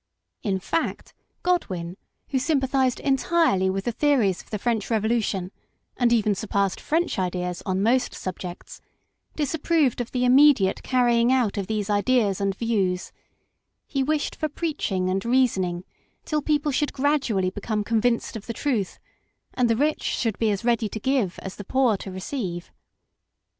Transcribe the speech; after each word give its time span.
In 0.41 0.57
fact 0.59 1.13
Godwin, 1.43 1.95
who 2.29 2.39
sympathised 2.39 2.99
entirely 3.01 3.69
with 3.69 3.85
the 3.85 3.91
theories 3.91 4.41
of 4.41 4.49
the 4.49 4.57
French 4.57 4.89
Revolution, 4.89 5.51
and 5.95 6.11
even 6.11 6.33
surpassed 6.33 6.81
French 6.81 7.19
ideas 7.19 7.61
on 7.67 7.83
most 7.83 8.15
subjects, 8.15 8.81
disapproved 9.35 10.01
of 10.01 10.09
the 10.11 10.25
immediate 10.25 10.81
carrying 10.81 11.31
out 11.31 11.55
of 11.55 11.67
these 11.67 11.87
ideas 11.87 12.41
and 12.41 12.55
views; 12.57 13.11
he 13.85 14.01
wished 14.01 14.35
for 14.35 14.49
preaching 14.49 15.07
and 15.07 15.23
reasoning 15.23 15.83
till 16.25 16.41
people 16.41 16.71
should 16.71 16.93
gradually 16.93 17.51
become 17.51 17.83
convinced 17.83 18.35
of 18.35 18.47
the 18.47 18.53
truth, 18.53 18.97
and 19.53 19.69
the 19.69 19.75
rich 19.77 20.01
should 20.01 20.39
be 20.39 20.49
as 20.49 20.65
ready 20.65 20.89
to 20.89 20.99
give 20.99 21.37
as 21.43 21.57
the 21.57 21.63
poor 21.63 21.95
to 21.97 22.09
receive. 22.09 22.71